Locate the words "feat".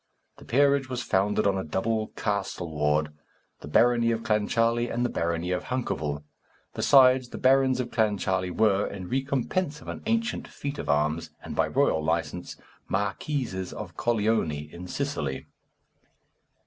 10.47-10.79